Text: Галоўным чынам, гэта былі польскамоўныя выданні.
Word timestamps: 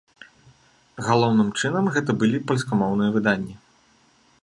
Галоўным 1.09 1.49
чынам, 1.59 1.85
гэта 1.97 2.11
былі 2.25 2.43
польскамоўныя 2.53 3.09
выданні. 3.19 3.55